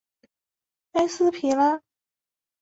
[0.93, 1.83] 埃斯皮拉。